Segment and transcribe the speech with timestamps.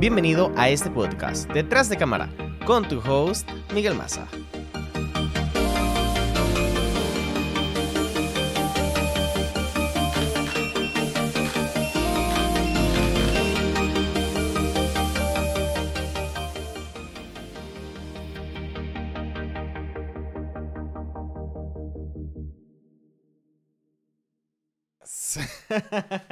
[0.00, 2.30] Bienvenido a este podcast, Detrás de Cámara,
[2.64, 4.26] con tu host, Miguel Maza.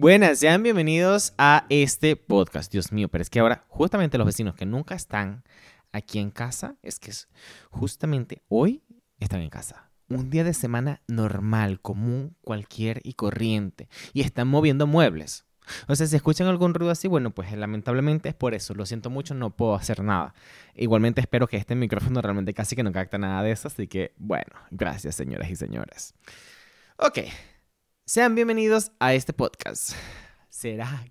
[0.00, 2.70] Buenas, sean bienvenidos a este podcast.
[2.70, 5.42] Dios mío, pero es que ahora justamente los vecinos que nunca están
[5.90, 7.28] aquí en casa, es que es
[7.70, 8.84] justamente hoy
[9.18, 9.90] están en casa.
[10.08, 13.88] Un día de semana normal, común, cualquier y corriente.
[14.12, 15.46] Y están moviendo muebles.
[15.88, 18.74] O sea, si escuchan algún ruido así, bueno, pues lamentablemente es por eso.
[18.74, 20.32] Lo siento mucho, no puedo hacer nada.
[20.76, 23.66] Igualmente espero que este micrófono realmente casi que no capta nada de eso.
[23.66, 26.14] Así que, bueno, gracias señoras y señores.
[26.98, 27.18] Ok,
[28.08, 29.92] sean bienvenidos a este podcast.
[30.48, 31.04] ¿Será?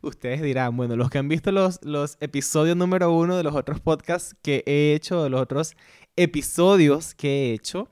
[0.00, 3.80] Ustedes dirán, bueno, los que han visto los, los episodios número uno de los otros
[3.80, 5.74] podcasts que he hecho, de los otros
[6.14, 7.88] episodios que he hecho,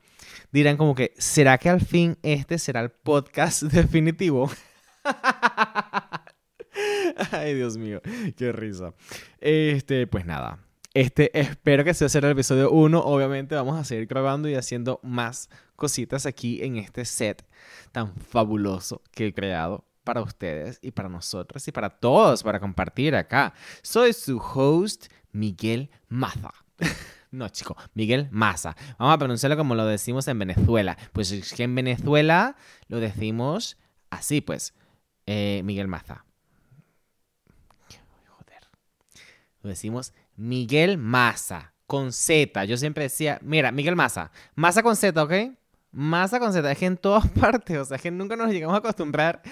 [0.52, 4.48] dirán como que, ¿será que al fin este será el podcast definitivo?
[7.33, 8.00] Ay, Dios mío,
[8.36, 8.94] qué risa.
[9.41, 10.61] Este, pues nada.
[10.94, 13.00] Este, espero que sea el episodio 1.
[13.00, 17.47] Obviamente vamos a seguir grabando y haciendo más cositas aquí en este set
[17.92, 23.17] tan fabuloso que he creado para ustedes y para nosotros y para todos para compartir
[23.17, 23.55] acá.
[23.83, 26.52] Soy su host, Miguel Maza.
[27.34, 28.77] No, chico, Miguel Maza.
[28.97, 30.97] Vamos a pronunciarlo como lo decimos en Venezuela.
[31.12, 32.55] Pues es que en Venezuela
[32.86, 33.77] lo decimos
[34.08, 34.72] así, pues.
[35.27, 36.25] Eh, Miguel Maza.
[38.28, 38.62] Joder.
[39.62, 41.75] Lo decimos Miguel Maza.
[41.89, 42.64] Con Z.
[42.67, 44.30] Yo siempre decía, mira, Miguel Maza.
[44.55, 45.33] Maza con Z, ¿ok?
[45.95, 48.78] Masa con Z, es que en todas partes, o sea, que nunca nos llegamos a
[48.78, 49.42] acostumbrar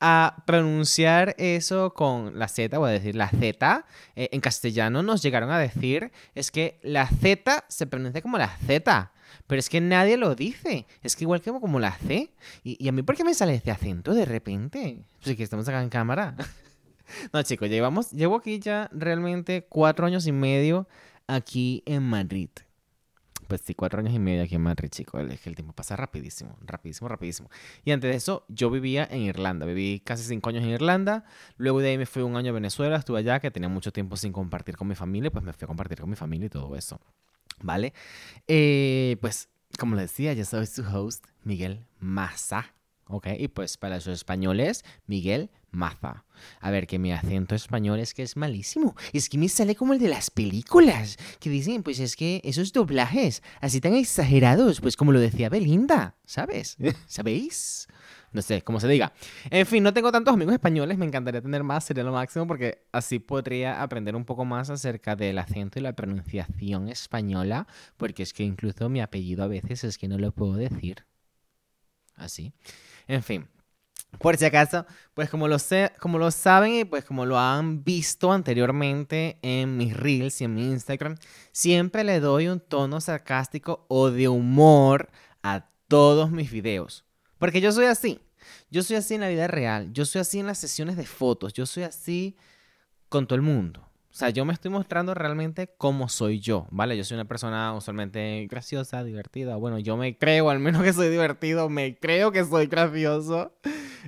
[0.00, 3.84] a pronunciar eso con la Z, o a decir la Z.
[4.16, 8.48] Eh, en castellano nos llegaron a decir, es que la Z se pronuncia como la
[8.66, 9.12] Z.
[9.46, 10.86] Pero es que nadie lo dice.
[11.02, 12.32] Es que igual que como la C.
[12.64, 15.04] Y, a mí, ¿por qué me sale ese acento de repente?
[15.22, 16.34] Pues que estamos acá en cámara.
[17.32, 20.88] no, chicos, llevamos, llevo aquí ya realmente cuatro años y medio
[21.26, 22.48] aquí en Madrid
[23.50, 25.18] pues sí, cuatro años y medio aquí en Madrid, chico.
[25.18, 27.50] El, el tiempo pasa rapidísimo, rapidísimo, rapidísimo.
[27.84, 29.66] Y antes de eso, yo vivía en Irlanda.
[29.66, 31.24] Viví casi cinco años en Irlanda.
[31.56, 32.96] Luego de ahí me fui un año a Venezuela.
[32.96, 35.32] Estuve allá, que tenía mucho tiempo sin compartir con mi familia.
[35.32, 37.00] Pues me fui a compartir con mi familia y todo eso.
[37.60, 37.92] ¿Vale?
[38.46, 39.48] Eh, pues,
[39.80, 42.72] como les decía, yo soy su host, Miguel Massa.
[43.06, 43.26] ¿Ok?
[43.36, 46.24] Y pues para los españoles, Miguel Maza.
[46.60, 48.96] A ver, que mi acento español es que es malísimo.
[49.12, 51.16] Es que me sale como el de las películas.
[51.38, 56.16] Que dicen, pues es que esos doblajes, así tan exagerados, pues como lo decía Belinda,
[56.24, 56.76] ¿sabes?
[57.06, 57.88] ¿Sabéis?
[58.32, 59.12] No sé, cómo se diga.
[59.50, 62.86] En fin, no tengo tantos amigos españoles, me encantaría tener más, sería lo máximo, porque
[62.92, 67.66] así podría aprender un poco más acerca del acento y la pronunciación española,
[67.96, 71.04] porque es que incluso mi apellido a veces es que no lo puedo decir.
[72.14, 72.52] Así.
[73.08, 73.48] En fin,
[74.18, 77.84] por si acaso, pues como lo, sé, como lo saben y pues como lo han
[77.84, 81.16] visto anteriormente en mis reels y en mi Instagram,
[81.52, 85.10] siempre le doy un tono sarcástico o de humor
[85.42, 87.04] a todos mis videos.
[87.38, 88.20] Porque yo soy así.
[88.70, 89.92] Yo soy así en la vida real.
[89.92, 91.52] Yo soy así en las sesiones de fotos.
[91.52, 92.36] Yo soy así
[93.08, 93.89] con todo el mundo.
[94.10, 96.96] O sea, yo me estoy mostrando realmente cómo soy yo, ¿vale?
[96.96, 99.54] Yo soy una persona usualmente graciosa, divertida.
[99.54, 103.54] Bueno, yo me creo al menos que soy divertido, me creo que soy gracioso.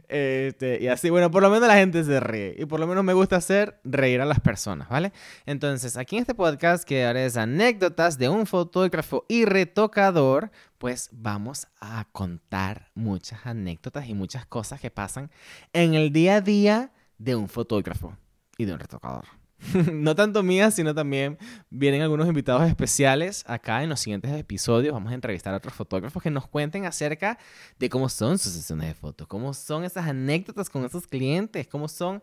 [0.08, 2.56] Este, y así, bueno, por lo menos la gente se ríe.
[2.58, 5.12] Y por lo menos me gusta hacer reír a las personas, ¿vale?
[5.46, 11.68] Entonces, aquí en este podcast que haré anécdotas de un fotógrafo y retocador, pues vamos
[11.80, 15.30] a contar muchas anécdotas y muchas cosas que pasan
[15.72, 18.16] en el día a día de un fotógrafo
[18.58, 19.41] y de un retocador.
[19.92, 21.38] no tanto mías, sino también
[21.70, 24.92] vienen algunos invitados especiales acá en los siguientes episodios.
[24.92, 27.38] Vamos a entrevistar a otros fotógrafos que nos cuenten acerca
[27.78, 31.88] de cómo son sus sesiones de fotos, cómo son esas anécdotas con esos clientes, cómo
[31.88, 32.22] son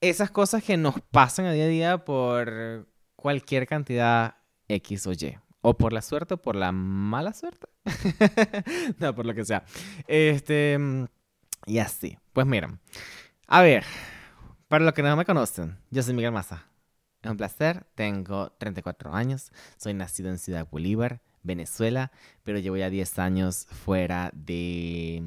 [0.00, 4.36] esas cosas que nos pasan a día a día por cualquier cantidad
[4.68, 5.38] X o Y.
[5.62, 7.66] O por la suerte o por la mala suerte.
[8.98, 9.62] no, por lo que sea.
[10.06, 10.78] Este.
[11.66, 12.16] Y así.
[12.32, 12.80] Pues miren.
[13.46, 13.84] A ver.
[14.68, 16.69] Para los que no me conocen, yo soy Miguel Maza.
[17.22, 22.12] Es un placer, tengo 34 años, soy nacido en Ciudad Bolívar, Venezuela,
[22.44, 25.22] pero llevo ya 10 años fuera de...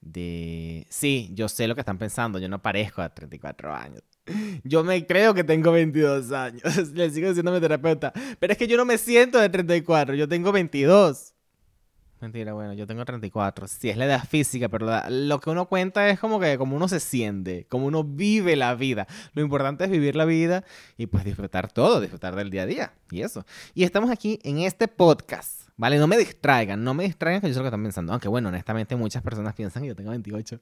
[0.00, 0.86] de...
[0.90, 4.02] Sí, yo sé lo que están pensando, yo no parezco a 34 años.
[4.64, 6.62] Yo me creo que tengo 22 años,
[6.92, 10.14] le sigo diciendo a mi terapeuta, pero es que yo no me siento de 34,
[10.16, 11.34] yo tengo 22.
[12.20, 13.68] Mentira, bueno, yo tengo 34.
[13.68, 16.88] Sí, es la edad física, pero lo que uno cuenta es como que como uno
[16.88, 19.06] se siente, como uno vive la vida.
[19.34, 20.64] Lo importante es vivir la vida
[20.96, 23.44] y pues disfrutar todo, disfrutar del día a día y eso.
[23.74, 25.98] Y estamos aquí en este podcast, ¿vale?
[25.98, 28.12] No me distraigan, no me distraigan que yo sé lo que están pensando.
[28.12, 30.60] Aunque bueno, honestamente muchas personas piensan que yo tengo 28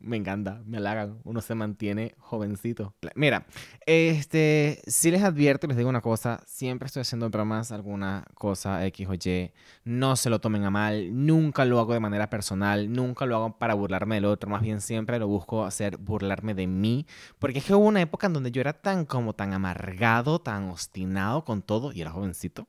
[0.00, 2.94] me encanta, me halagan, uno se mantiene jovencito.
[3.14, 3.46] Mira,
[3.86, 9.08] este, si les advierto, les digo una cosa, siempre estoy haciendo bromas, alguna cosa X
[9.08, 9.50] o Y,
[9.84, 13.58] no se lo tomen a mal, nunca lo hago de manera personal, nunca lo hago
[13.58, 17.06] para burlarme del otro, más bien siempre lo busco hacer burlarme de mí,
[17.38, 20.70] porque es que hubo una época en donde yo era tan como tan amargado, tan
[20.70, 22.68] obstinado con todo y era jovencito.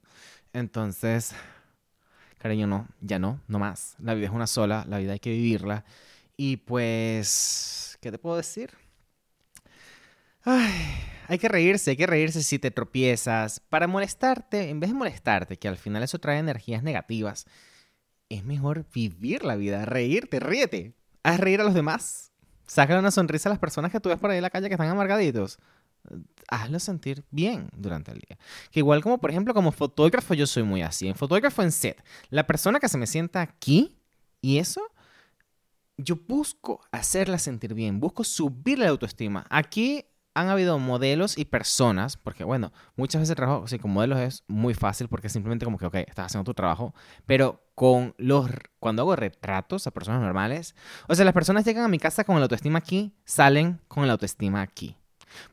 [0.51, 1.35] Entonces,
[2.39, 3.95] cariño, no, ya no, no más.
[3.99, 5.85] La vida es una sola, la vida hay que vivirla.
[6.41, 8.71] Y pues, ¿qué te puedo decir?
[10.43, 10.71] Ay,
[11.27, 13.59] hay que reírse, hay que reírse si te tropiezas.
[13.59, 17.45] Para molestarte, en vez de molestarte, que al final eso trae energías negativas,
[18.29, 20.93] es mejor vivir la vida, reírte, ríete.
[21.23, 22.31] Haz reír a los demás.
[22.65, 24.75] Sácale una sonrisa a las personas que tú ves por ahí en la calle que
[24.75, 25.59] están amargaditos.
[26.47, 28.37] Hazlo sentir bien durante el día.
[28.71, 31.09] Que igual como, por ejemplo, como fotógrafo yo soy muy así.
[31.09, 33.97] En fotógrafo en set, la persona que se me sienta aquí
[34.41, 34.89] y eso
[35.99, 39.45] yo busco hacerla sentir bien, busco subirle la autoestima.
[39.49, 44.19] Aquí han habido modelos y personas, porque bueno, muchas veces el trabajo así con modelos
[44.19, 46.93] es muy fácil porque simplemente como que, ok, estás haciendo tu trabajo,
[47.25, 48.49] pero con los,
[48.79, 50.75] cuando hago retratos a personas normales,
[51.07, 54.13] o sea, las personas llegan a mi casa con la autoestima aquí, salen con la
[54.13, 54.98] autoestima aquí.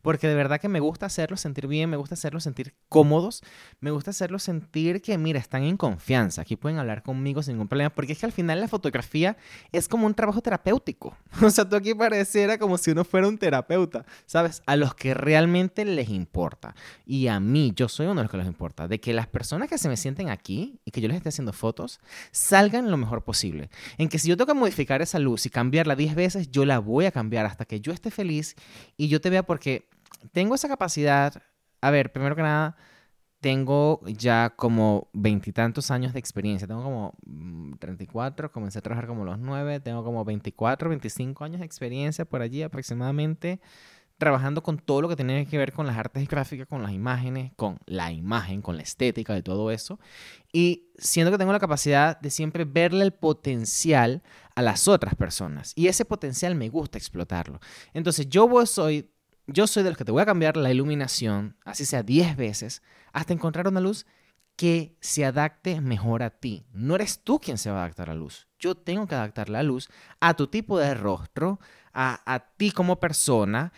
[0.02, 3.42] Porque de verdad que me gusta hacerlos sentir bien, me gusta hacerlos sentir cómodos,
[3.80, 7.68] me gusta hacerlos sentir que, mira, están en confianza, aquí pueden hablar conmigo sin ningún
[7.68, 9.36] problema, porque es que al final la fotografía
[9.72, 11.16] es como un trabajo terapéutico.
[11.46, 14.62] O sea, tú aquí pareciera como si uno fuera un terapeuta, ¿sabes?
[14.66, 16.74] A los que realmente les importa.
[17.06, 19.68] Y a mí, yo soy uno de los que les importa, de que las personas
[19.68, 22.00] que se me sienten aquí y que yo les esté haciendo fotos,
[22.32, 23.70] salgan lo mejor posible.
[23.96, 26.78] En que si yo tengo que modificar esa luz y cambiarla 10 veces, yo la
[26.78, 28.56] voy a cambiar hasta que yo esté feliz
[28.96, 29.65] y yo te vea porque
[30.32, 31.42] tengo esa capacidad,
[31.80, 32.76] a ver, primero que nada,
[33.40, 36.66] tengo ya como veintitantos años de experiencia.
[36.66, 37.12] Tengo como
[37.78, 42.24] 34, mm, comencé a trabajar como los 9, tengo como 24, 25 años de experiencia
[42.24, 43.60] por allí aproximadamente,
[44.18, 47.52] trabajando con todo lo que tiene que ver con las artes gráficas, con las imágenes,
[47.54, 50.00] con la imagen, con la estética de todo eso.
[50.52, 54.22] Y siento que tengo la capacidad de siempre verle el potencial
[54.54, 55.72] a las otras personas.
[55.76, 57.60] Y ese potencial me gusta explotarlo.
[57.92, 59.10] Entonces yo soy
[59.46, 62.82] yo soy de los que te voy a cambiar la iluminación, así sea 10 veces,
[63.12, 64.06] hasta encontrar una luz
[64.56, 66.66] que se adapte mejor a ti.
[66.72, 68.48] No eres tú quien se va a adaptar a la luz.
[68.58, 69.88] Yo tengo que adaptar la luz
[70.18, 71.60] a tu tipo de rostro,
[71.92, 73.72] a, ti como persona,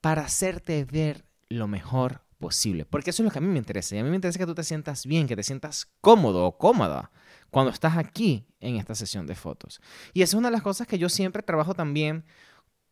[0.00, 2.84] para hacerte ver lo mejor posible.
[2.84, 3.96] Porque eso es lo que a mí me interesa.
[3.96, 6.58] Y a mí me interesa que tú te sientas bien, que te sientas cómodo o
[6.58, 7.10] cómoda
[7.50, 9.80] cuando estás aquí en esta sesión de fotos.
[10.12, 12.24] Y esa es una de las cosas que yo siempre trabajo también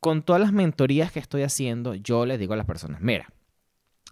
[0.06, 3.26] con todas las mentorías que estoy haciendo, yo les digo a las personas, mira,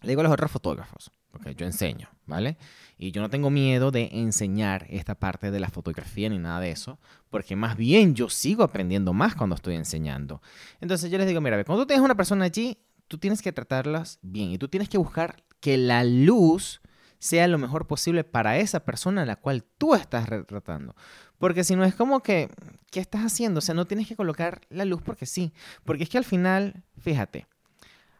[0.03, 2.57] le digo a los otros fotógrafos, porque yo enseño, ¿vale?
[2.99, 6.73] Y yo no tengo miedo de enseñar esta parte de la fotografía ni nada de
[6.73, 6.99] eso,
[7.31, 10.43] porque más bien yo sigo aprendiendo más cuando estoy enseñando.
[10.81, 12.77] Entonces yo les digo, mira, cuando tú tienes una persona allí,
[13.07, 16.81] tú tienes que tratarlas bien y tú tienes que buscar que la luz
[17.25, 20.95] sea lo mejor posible para esa persona a la cual tú estás retratando.
[21.39, 22.51] Porque si no es como que,
[22.91, 23.61] ¿qué estás haciendo?
[23.61, 25.55] O sea, no tienes que colocar la luz porque sí.
[25.85, 27.47] Porque es que al final, fíjate,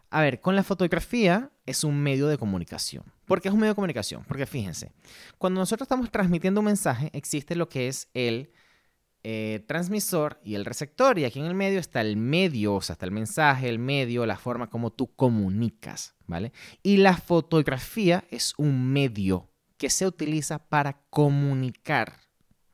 [0.09, 3.03] a ver, con la fotografía es un medio de comunicación.
[3.25, 4.23] ¿Por qué es un medio de comunicación?
[4.27, 4.91] Porque fíjense,
[5.37, 8.49] cuando nosotros estamos transmitiendo un mensaje, existe lo que es el
[9.27, 11.17] eh, transmisor y el receptor.
[11.17, 14.25] Y aquí en el medio está el medio, o sea, está el mensaje, el medio,
[14.27, 16.51] la forma como tú comunicas, ¿vale?
[16.83, 22.19] Y la fotografía es un medio que se utiliza para comunicar.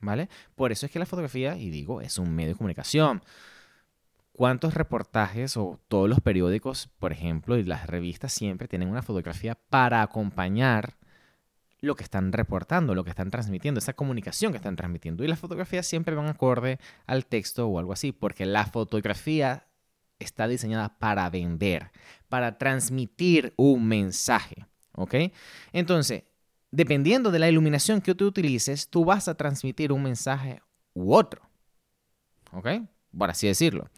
[0.02, 0.30] ¿vale?
[0.56, 3.24] Por eso es que la fotografía, y digo, es un medio de comunicación.
[4.34, 9.56] ¿Cuántos reportajes o todos los periódicos, por ejemplo, y las revistas siempre tienen una fotografía
[9.56, 10.98] para acompañar
[11.82, 15.24] lo que están reportando, lo que están transmitiendo, esa comunicación que están transmitiendo?
[15.24, 19.68] Y las fotografías siempre van acorde al texto o algo así, porque la fotografía
[20.20, 21.92] está diseñada para vender,
[22.30, 25.16] para transmitir un mensaje, ¿ok?
[25.74, 26.24] Entonces,
[26.72, 30.62] dependiendo de la iluminación que tú utilices, tú vas a transmitir un mensaje
[30.94, 31.42] u otro.
[32.54, 32.68] ¿Ok?
[33.18, 33.90] Por así decirlo.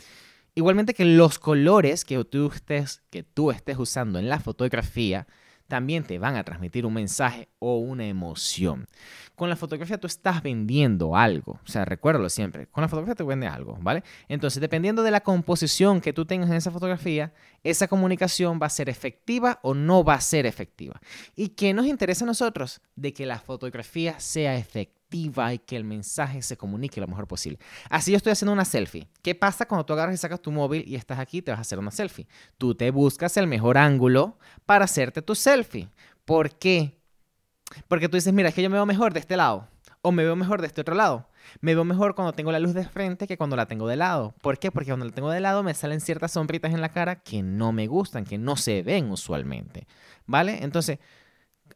[0.55, 5.27] Igualmente que los colores que tú estés, que tú estés usando en la fotografía
[5.67, 8.87] también te van a transmitir un mensaje o una emoción.
[9.35, 13.23] Con la fotografía tú estás vendiendo algo, o sea, recuérdalo siempre, con la fotografía te
[13.23, 14.03] vende algo, ¿vale?
[14.27, 18.69] Entonces, dependiendo de la composición que tú tengas en esa fotografía, esa comunicación va a
[18.69, 21.01] ser efectiva o no va a ser efectiva.
[21.35, 22.81] ¿Y qué nos interesa a nosotros?
[22.95, 27.59] De que la fotografía sea efectiva y que el mensaje se comunique lo mejor posible.
[27.89, 29.07] Así yo estoy haciendo una selfie.
[29.21, 31.59] ¿Qué pasa cuando tú agarras y sacas tu móvil y estás aquí y te vas
[31.59, 32.27] a hacer una selfie?
[32.57, 35.87] Tú te buscas el mejor ángulo para hacerte tu selfie.
[36.25, 36.97] ¿Por qué?
[37.87, 39.67] Porque tú dices, mira, es que yo me veo mejor de este lado
[40.01, 41.27] o me veo mejor de este otro lado.
[41.61, 44.33] Me veo mejor cuando tengo la luz de frente que cuando la tengo de lado.
[44.41, 44.71] ¿Por qué?
[44.71, 47.71] Porque cuando la tengo de lado me salen ciertas sombritas en la cara que no
[47.71, 49.87] me gustan, que no se ven usualmente.
[50.25, 50.59] ¿Vale?
[50.61, 50.99] Entonces,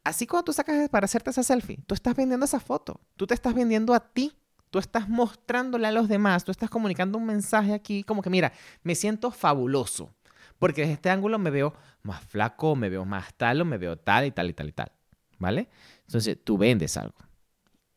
[0.08, 3.02] así cuando tú sacas para hacerte esa selfie, tú estás vendiendo esa foto.
[3.16, 4.34] Tú te estás vendiendo a ti.
[4.70, 6.44] Tú estás mostrándole a los demás.
[6.44, 8.52] Tú estás comunicando un mensaje aquí como que, mira,
[8.84, 10.14] me siento fabuloso.
[10.60, 13.98] Porque desde este ángulo me veo más flaco, me veo más tal, o me veo
[13.98, 14.92] tal y tal y tal y tal.
[15.40, 15.70] ¿Vale?
[16.06, 17.27] Entonces, tú vendes algo.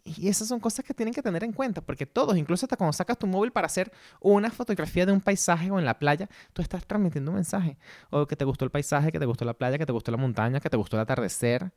[0.04, 2.92] Y esas son cosas que tienen que tener en cuenta, porque todos, incluso hasta cuando
[2.92, 6.62] sacas tu móvil para hacer una fotografía de un paisaje o en la playa, tú
[6.62, 7.78] estás transmitiendo un mensaje.
[8.10, 10.16] O que te gustó el paisaje, que te gustó la playa, que te gustó la
[10.16, 11.72] montaña, que te gustó el atardecer.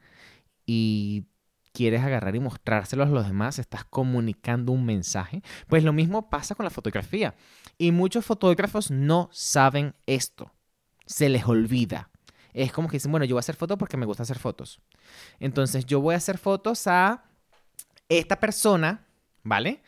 [0.65, 1.25] Y
[1.73, 5.41] quieres agarrar y mostrárselos a los demás, estás comunicando un mensaje.
[5.67, 7.35] Pues lo mismo pasa con la fotografía.
[7.77, 10.53] Y muchos fotógrafos no saben esto.
[11.05, 12.09] Se les olvida.
[12.53, 14.79] Es como que dicen, bueno, yo voy a hacer fotos porque me gusta hacer fotos.
[15.39, 17.23] Entonces yo voy a hacer fotos a
[18.09, 19.05] esta persona,
[19.43, 19.81] ¿vale?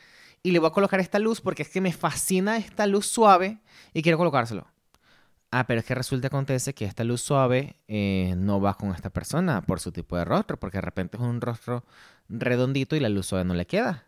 [0.43, 3.59] Y le voy a colocar esta luz porque es que me fascina esta luz suave
[3.93, 4.67] y quiero colocárselo.
[5.51, 9.09] Ah, pero es que resulta acontece que esta luz suave eh, no va con esta
[9.09, 11.85] persona por su tipo de rostro, porque de repente es un rostro
[12.27, 14.05] redondito y la luz suave no le queda.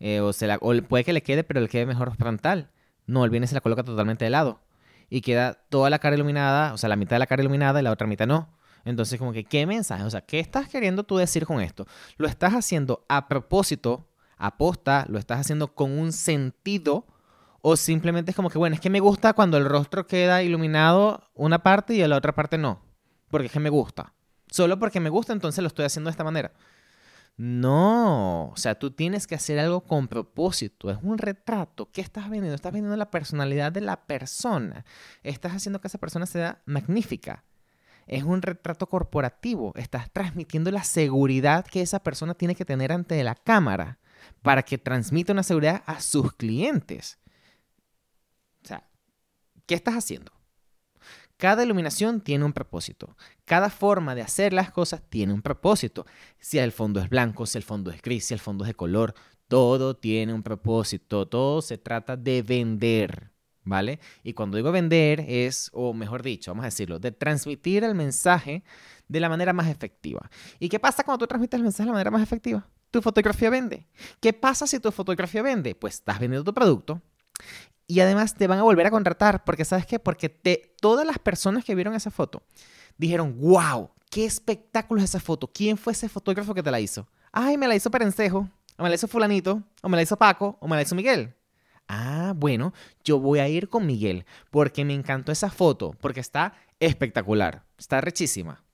[0.00, 2.70] Eh, o, se la, puede que le quede, pero le quede mejor frontal.
[3.06, 4.60] No, él viene se la coloca totalmente de lado.
[5.08, 7.82] Y queda toda la cara iluminada, o sea, la mitad de la cara iluminada y
[7.84, 8.48] la otra mitad no.
[8.84, 10.02] Entonces, como que, ¿qué mensaje?
[10.04, 11.86] O sea, ¿qué estás queriendo tú decir con esto?
[12.16, 15.06] ¿Lo estás haciendo a propósito, aposta?
[15.08, 17.06] ¿Lo estás haciendo con un sentido?
[17.60, 21.30] ¿O simplemente es como que, bueno, es que me gusta cuando el rostro queda iluminado
[21.34, 22.82] una parte y la otra parte no?
[23.30, 24.12] Porque es que me gusta.
[24.50, 26.52] Solo porque me gusta, entonces lo estoy haciendo de esta manera.
[27.36, 30.90] No, o sea, tú tienes que hacer algo con propósito.
[30.90, 31.90] Es un retrato.
[31.90, 32.54] ¿Qué estás vendiendo?
[32.54, 34.84] Estás vendiendo la personalidad de la persona.
[35.22, 37.44] Estás haciendo que esa persona sea magnífica
[38.06, 39.72] es un retrato corporativo.
[39.76, 43.98] Estás transmitiendo la seguridad que esa persona tiene que tener ante la cámara
[44.42, 47.18] para que transmita una seguridad a sus clientes.
[48.64, 48.88] O sea,
[49.66, 50.32] ¿qué estás haciendo?
[51.36, 53.16] Cada iluminación tiene un propósito.
[53.44, 56.06] Cada forma de hacer las cosas tiene un propósito.
[56.38, 58.74] Si el fondo es blanco, si el fondo es gris, si el fondo es de
[58.74, 59.14] color,
[59.48, 61.26] todo tiene un propósito.
[61.26, 63.31] Todo se trata de vender.
[63.64, 64.00] ¿Vale?
[64.22, 68.64] Y cuando digo vender es, o mejor dicho, vamos a decirlo, de transmitir el mensaje
[69.08, 70.30] de la manera más efectiva.
[70.58, 72.66] ¿Y qué pasa cuando tú transmites el mensaje de la manera más efectiva?
[72.90, 73.86] Tu fotografía vende.
[74.20, 75.74] ¿Qué pasa si tu fotografía vende?
[75.74, 77.00] Pues estás vendiendo tu producto
[77.86, 79.98] y además te van a volver a contratar porque ¿sabes qué?
[79.98, 80.28] Porque
[80.80, 82.42] todas las personas que vieron esa foto
[82.96, 85.50] dijeron, wow, qué espectáculo es esa foto.
[85.52, 87.08] ¿Quién fue ese fotógrafo que te la hizo?
[87.32, 90.58] Ay, me la hizo Perencejo, o me la hizo fulanito, o me la hizo Paco,
[90.60, 91.34] o me la hizo Miguel.
[91.94, 92.72] Ah, bueno,
[93.04, 98.00] yo voy a ir con Miguel porque me encantó esa foto, porque está espectacular, está
[98.00, 98.64] rechísima.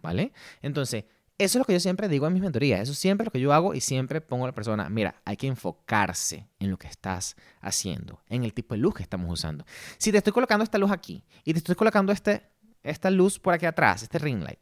[0.00, 0.32] ¿Vale?
[0.62, 1.04] Entonces,
[1.36, 3.40] eso es lo que yo siempre digo en mis mentorías, eso es siempre lo que
[3.40, 6.86] yo hago y siempre pongo a la persona, mira, hay que enfocarse en lo que
[6.86, 9.66] estás haciendo, en el tipo de luz que estamos usando.
[9.98, 12.48] Si te estoy colocando esta luz aquí y te estoy colocando este,
[12.82, 14.60] esta luz por aquí atrás, este ring light,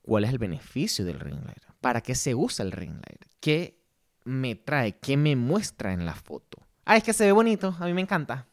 [0.00, 1.64] ¿cuál es el beneficio del ring light?
[1.80, 3.24] ¿Para qué se usa el ring light?
[3.40, 3.83] ¿Qué
[4.24, 6.58] me trae, qué me muestra en la foto.
[6.84, 8.46] Ah, es que se ve bonito, a mí me encanta.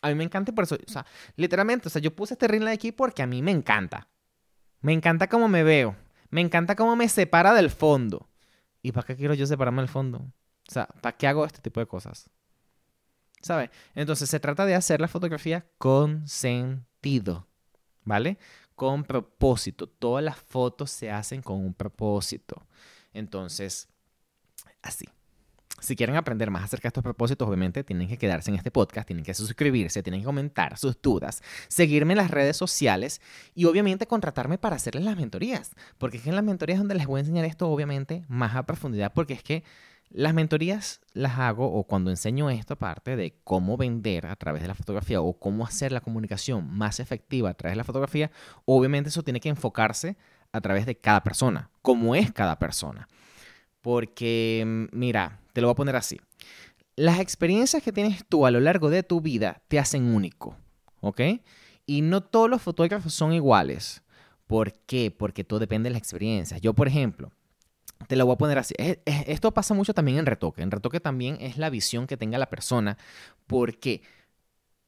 [0.00, 2.48] A mí me encanta y por eso, o sea, literalmente, o sea, yo puse este
[2.48, 4.08] ring light aquí porque a mí me encanta.
[4.80, 5.96] Me encanta cómo me veo.
[6.30, 8.28] Me encanta cómo me separa del fondo.
[8.82, 10.18] ¿Y para qué quiero yo separarme del fondo?
[10.18, 12.28] O sea, ¿para qué hago este tipo de cosas?
[13.42, 13.70] ¿Sabes?
[13.94, 17.46] Entonces se trata de hacer la fotografía con sentido,
[18.02, 18.38] ¿vale?
[18.74, 19.88] Con propósito.
[19.88, 22.66] Todas las fotos se hacen con un propósito.
[23.12, 23.88] Entonces,
[24.82, 25.06] así.
[25.80, 29.04] Si quieren aprender más acerca de estos propósitos, obviamente tienen que quedarse en este podcast,
[29.04, 33.20] tienen que suscribirse, tienen que comentar sus dudas, seguirme en las redes sociales
[33.54, 35.72] y obviamente contratarme para hacerles las mentorías.
[35.98, 38.62] Porque es que en las mentorías donde les voy a enseñar esto, obviamente, más a
[38.64, 39.64] profundidad, porque es que
[40.10, 44.68] las mentorías las hago o cuando enseño esto aparte de cómo vender a través de
[44.68, 48.30] la fotografía o cómo hacer la comunicación más efectiva a través de la fotografía,
[48.66, 50.16] obviamente eso tiene que enfocarse
[50.52, 53.08] a través de cada persona, cómo es cada persona.
[53.82, 56.18] Porque, mira, te lo voy a poner así.
[56.96, 60.56] Las experiencias que tienes tú a lo largo de tu vida te hacen único,
[61.00, 61.20] ¿ok?
[61.84, 64.02] Y no todos los fotógrafos son iguales.
[64.46, 65.10] ¿Por qué?
[65.10, 66.60] Porque todo depende de las experiencias.
[66.60, 67.32] Yo, por ejemplo,
[68.06, 68.74] te lo voy a poner así.
[69.04, 70.62] Esto pasa mucho también en retoque.
[70.62, 72.98] En retoque también es la visión que tenga la persona.
[73.46, 74.02] ¿Por qué?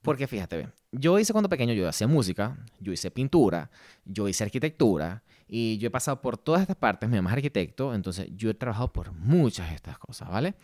[0.03, 3.71] Porque fíjate, yo hice cuando pequeño, yo hacía música, yo hice pintura,
[4.05, 7.95] yo hice arquitectura Y yo he pasado por todas estas partes, mi mamá es arquitecto,
[7.95, 10.55] entonces yo he trabajado por muchas de estas cosas, ¿vale?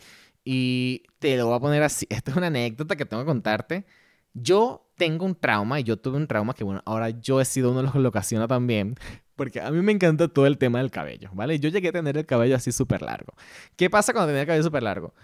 [0.45, 3.85] Y te lo voy a poner así, esto es una anécdota que tengo que contarte.
[4.33, 7.71] Yo tengo un trauma y yo tuve un trauma que, bueno, ahora yo he sido
[7.71, 8.95] uno de los que lo ocasiona también,
[9.37, 11.59] porque a mí me encanta todo el tema del cabello, ¿vale?
[11.59, 13.35] Yo llegué a tener el cabello así súper largo.
[13.77, 15.15] ¿Qué pasa cuando tenía el cabello súper largo?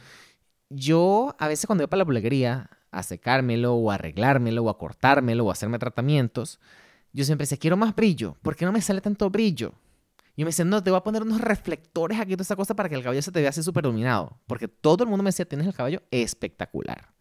[0.68, 4.78] Yo, a veces cuando voy para la peluquería a secármelo o a arreglármelo o a
[4.78, 6.58] cortármelo o a hacerme tratamientos,
[7.16, 8.36] yo siempre decía, quiero más brillo.
[8.42, 9.72] ¿Por qué no me sale tanto brillo?
[10.36, 12.90] Y me decía, no, te voy a poner unos reflectores aquí, toda esa cosa, para
[12.90, 14.38] que el cabello se te vea así súper dominado.
[14.46, 17.14] Porque todo el mundo me decía, tienes el cabello espectacular.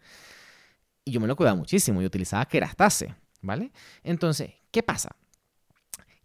[1.05, 2.01] Y yo me lo cuidaba muchísimo.
[2.01, 3.71] Yo utilizaba kerastase, ¿vale?
[4.03, 5.15] Entonces, ¿qué pasa?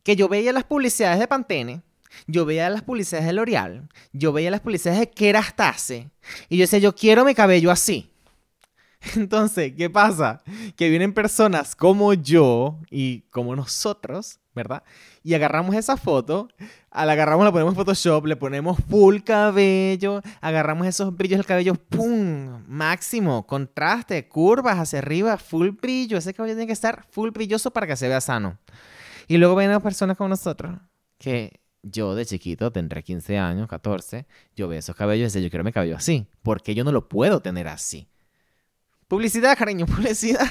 [0.02, 1.82] Que yo veía las publicidades de Pantene,
[2.26, 6.10] yo veía las publicidades de L'Oreal, yo veía las publicidades de kerastase,
[6.48, 8.10] y yo decía, yo quiero mi cabello así.
[9.16, 10.42] Entonces, ¿qué pasa?
[10.76, 14.82] Que vienen personas como yo y como nosotros, ¿verdad?
[15.22, 16.48] Y agarramos esa foto,
[16.92, 21.74] la agarramos, la ponemos en Photoshop, le ponemos full cabello, agarramos esos brillos del cabello,
[21.74, 22.62] ¡pum!
[22.66, 26.18] Máximo, contraste, curvas hacia arriba, full brillo.
[26.18, 28.58] Ese cabello tiene que estar full brilloso para que se vea sano.
[29.28, 30.78] Y luego vienen personas como nosotros,
[31.16, 35.50] que yo de chiquito, tendré 15 años, 14, yo veo esos cabellos y decía, yo
[35.50, 38.09] quiero mi cabello así, porque yo no lo puedo tener así.
[39.10, 40.46] Publicidad, cariño, publicidad.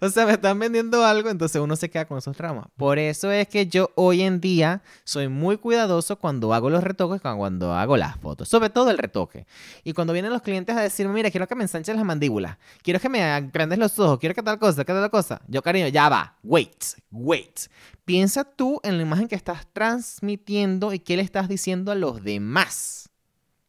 [0.00, 2.66] O sea, me están vendiendo algo, entonces uno se queda con esos traumas.
[2.76, 7.20] Por eso es que yo hoy en día soy muy cuidadoso cuando hago los retoques,
[7.20, 9.46] cuando hago las fotos, sobre todo el retoque.
[9.84, 12.98] Y cuando vienen los clientes a decirme, mira, quiero que me ensanches las mandíbulas, quiero
[12.98, 15.40] que me agrandes los ojos, quiero que tal cosa, que tal cosa.
[15.46, 17.60] Yo, cariño, ya va, wait, wait.
[18.04, 22.24] Piensa tú en la imagen que estás transmitiendo y qué le estás diciendo a los
[22.24, 23.10] demás.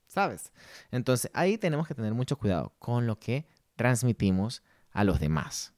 [0.07, 0.51] ¿Sabes?
[0.89, 3.45] Entonces ahí tenemos que tener mucho cuidado con lo que
[3.81, 4.61] transmitimos
[4.91, 5.73] a los demás.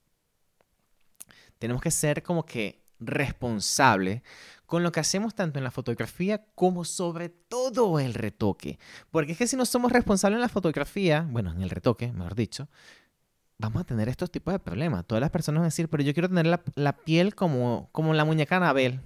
[1.58, 4.24] Tenemos que ser como que responsables
[4.66, 8.78] con lo que hacemos tanto en la fotografía como sobre todo el retoque.
[9.10, 12.36] Porque es que si no somos responsables en la fotografía, bueno, en el retoque, mejor
[12.36, 12.68] dicho,
[13.58, 15.06] vamos a tener estos tipos de problemas.
[15.06, 18.26] Todas las personas van a decir, pero yo quiero tener la, piel como, como la
[18.26, 19.00] muñeca Anabel.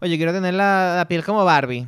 [0.00, 1.86] Oye, quiero tener la, la piel como Barbie.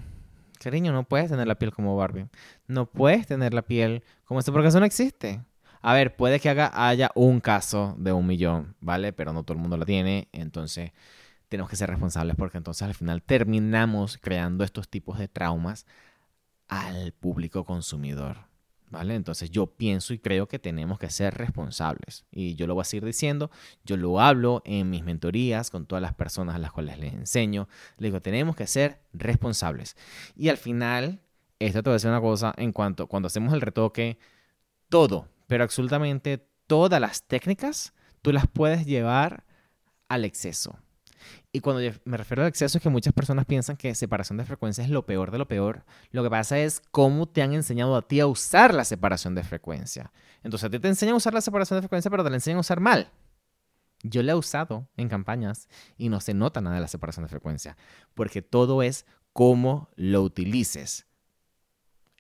[0.61, 2.29] Cariño, no puedes tener la piel como Barbie.
[2.69, 5.41] No puedes tener la piel como esto porque eso no existe.
[5.81, 9.13] A ver, puede que haga, haya un caso de un millón, ¿vale?
[9.13, 10.93] Pero no todo el mundo lo tiene, entonces
[11.49, 15.87] tenemos que ser responsables porque entonces al final terminamos creando estos tipos de traumas
[16.69, 18.37] al público consumidor,
[18.91, 19.15] ¿vale?
[19.15, 22.85] Entonces yo pienso y creo que tenemos que ser responsables y yo lo voy a
[22.85, 23.51] seguir diciendo,
[23.85, 27.69] yo lo hablo en mis mentorías con todas las personas a las cuales les enseño,
[27.97, 29.97] les digo, tenemos que ser responsables.
[30.37, 31.21] Y al final,
[31.59, 34.19] esto te voy a decir una cosa, en cuanto cuando hacemos el retoque,
[34.91, 39.45] todo, pero absolutamente todas las técnicas tú las puedes llevar
[40.09, 40.79] al exceso.
[41.51, 44.85] Y cuando me refiero al exceso es que muchas personas piensan que separación de frecuencia
[44.85, 45.85] es lo peor de lo peor.
[46.11, 49.43] Lo que pasa es cómo te han enseñado a ti a usar la separación de
[49.43, 50.13] frecuencia.
[50.45, 52.59] Entonces a ti te enseñan a usar la separación de frecuencia, pero te la enseñan
[52.59, 53.11] a usar mal.
[54.03, 57.31] Yo la he usado en campañas y no se nota nada de la separación de
[57.31, 57.77] frecuencia,
[58.15, 61.07] porque todo es cómo lo utilices.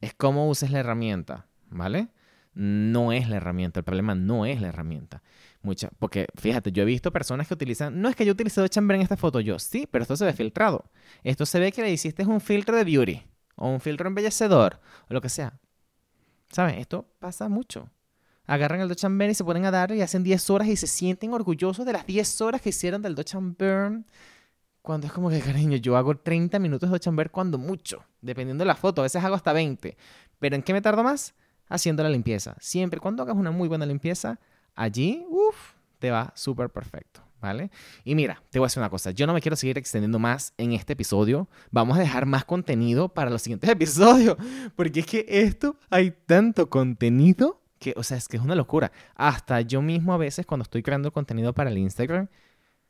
[0.00, 2.08] Es cómo uses la herramienta, ¿vale?
[2.54, 5.22] No es la herramienta, el problema no es la herramienta.
[5.62, 8.96] Mucha, porque fíjate, yo he visto personas que utilizan, no es que yo utilicé chamber
[8.96, 10.84] en esta foto, yo sí, pero esto se ve filtrado.
[11.24, 13.22] Esto se ve que le hiciste un filtro de beauty,
[13.56, 15.58] o un filtro embellecedor, o lo que sea.
[16.50, 16.78] ¿Sabes?
[16.78, 17.90] Esto pasa mucho.
[18.46, 21.34] Agarran el Dutch y se ponen a dar y hacen 10 horas y se sienten
[21.34, 24.06] orgullosos de las 10 horas que hicieron del Dutch Burn.
[24.80, 28.66] Cuando es como que, cariño, yo hago 30 minutos de Dutch cuando mucho, dependiendo de
[28.68, 29.02] la foto.
[29.02, 29.98] A veces hago hasta 20.
[30.38, 31.34] ¿Pero en qué me tardo más?
[31.68, 32.56] Haciendo la limpieza.
[32.60, 34.38] Siempre cuando hagas una muy buena limpieza,
[34.74, 37.22] allí, uff, te va súper perfecto.
[37.40, 37.70] ¿Vale?
[38.02, 40.54] Y mira, te voy a decir una cosa, yo no me quiero seguir extendiendo más
[40.58, 44.36] en este episodio, vamos a dejar más contenido para los siguientes episodios,
[44.74, 48.90] porque es que esto hay tanto contenido que, o sea, es que es una locura.
[49.14, 52.26] Hasta yo mismo a veces cuando estoy creando contenido para el Instagram,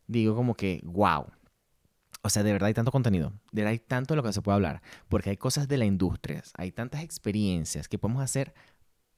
[0.07, 1.27] digo como que, wow,
[2.29, 4.43] o sea, de verdad hay tanto contenido, de verdad hay tanto de lo que se
[4.43, 8.53] puede hablar, porque hay cosas de la industria, hay tantas experiencias que podemos hacer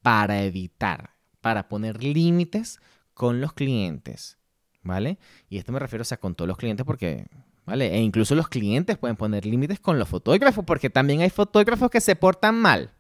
[0.01, 2.79] para evitar, para poner límites
[3.13, 4.39] con los clientes,
[4.83, 5.19] ¿vale?
[5.49, 7.27] Y esto me refiero, o sea, con todos los clientes porque,
[7.67, 7.93] ¿vale?
[7.97, 12.01] E incluso los clientes pueden poner límites con los fotógrafos, porque también hay fotógrafos que
[12.01, 12.93] se portan mal,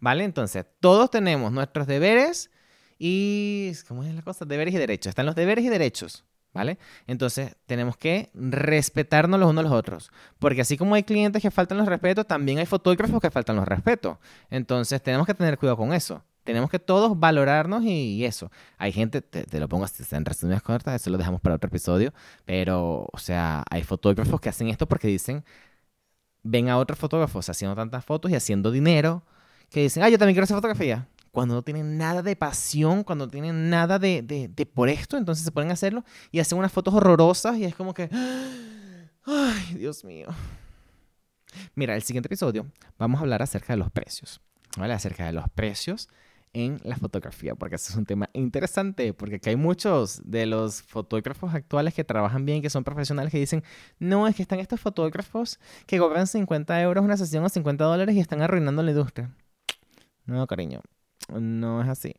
[0.00, 0.24] ¿vale?
[0.24, 2.50] Entonces, todos tenemos nuestros deberes
[2.98, 4.46] y, ¿cómo es la cosa?
[4.46, 5.10] Deberes y derechos.
[5.10, 6.78] Están los deberes y derechos, ¿Vale?
[7.06, 10.10] Entonces tenemos que respetarnos los unos a los otros.
[10.38, 13.68] Porque así como hay clientes que faltan los respetos, también hay fotógrafos que faltan los
[13.68, 14.18] respetos.
[14.50, 16.22] Entonces tenemos que tener cuidado con eso.
[16.48, 18.50] Tenemos que todos valorarnos y, eso.
[18.78, 22.14] Hay gente, te, lo pongo así, en resumidas cortas, eso lo dejamos para otro episodio.
[22.46, 25.44] Pero, o sea, hay fotógrafos que hacen esto porque dicen,
[26.42, 29.22] ven a otros fotógrafos haciendo tantas fotos y haciendo dinero
[29.68, 31.06] que dicen, ah, yo también quiero hacer fotografía.
[31.32, 35.16] Cuando no tienen nada de pasión, cuando no tienen nada de, de, de por esto,
[35.16, 38.08] entonces se ponen a hacerlo y hacen unas fotos horrorosas y es como que,
[39.24, 40.28] ay, Dios mío.
[41.74, 42.66] Mira, el siguiente episodio
[42.98, 44.40] vamos a hablar acerca de los precios,
[44.76, 44.94] ¿vale?
[44.94, 46.08] Acerca de los precios
[46.52, 50.82] en la fotografía, porque ese es un tema interesante, porque aquí hay muchos de los
[50.82, 53.62] fotógrafos actuales que trabajan bien, que son profesionales, que dicen,
[53.98, 58.14] no, es que están estos fotógrafos que cobran 50 euros una sesión o 50 dólares
[58.14, 59.30] y están arruinando la industria.
[60.24, 60.80] No, cariño,
[61.28, 62.14] no es así.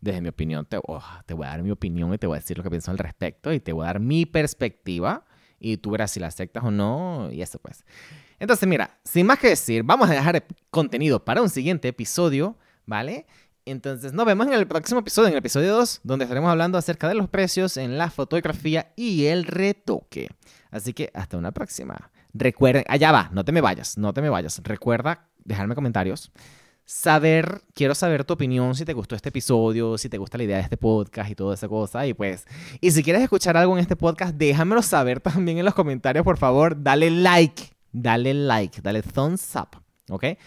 [0.00, 2.40] Desde mi opinión, te, oh, te voy a dar mi opinión y te voy a
[2.40, 5.24] decir lo que pienso al respecto y te voy a dar mi perspectiva
[5.58, 7.84] y tú verás si la aceptas o no y eso pues.
[8.38, 13.26] Entonces, mira, sin más que decir, vamos a dejar contenido para un siguiente episodio, ¿vale?
[13.64, 17.08] Entonces, nos vemos en el próximo episodio, en el episodio 2, donde estaremos hablando acerca
[17.08, 20.28] de los precios en la fotografía y el retoque.
[20.70, 22.12] Así que hasta una próxima.
[22.32, 24.60] Recuerden, allá va, no te me vayas, no te me vayas.
[24.62, 26.30] Recuerda dejarme comentarios.
[26.88, 30.58] Saber, quiero saber tu opinión, si te gustó este episodio, si te gusta la idea
[30.58, 32.06] de este podcast y toda esa cosa.
[32.06, 32.46] Y pues,
[32.80, 36.38] y si quieres escuchar algo en este podcast, déjamelo saber también en los comentarios, por
[36.38, 36.80] favor.
[36.80, 40.38] Dale like, dale like, dale thumbs up, ¿ok?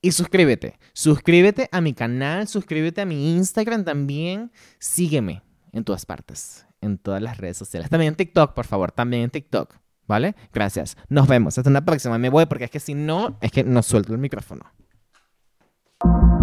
[0.00, 0.78] Y suscríbete.
[0.94, 4.52] Suscríbete a mi canal, suscríbete a mi Instagram también.
[4.78, 5.42] Sígueme
[5.74, 7.90] en todas partes, en todas las redes sociales.
[7.90, 9.74] También en TikTok, por favor, también en TikTok.
[10.06, 10.36] ¿Vale?
[10.54, 10.96] Gracias.
[11.10, 11.58] Nos vemos.
[11.58, 12.16] Hasta una próxima.
[12.16, 14.64] Me voy porque es que si no, es que no suelto el micrófono.
[16.04, 16.35] you